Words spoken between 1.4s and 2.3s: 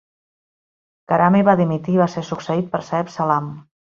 va dimitir i va ser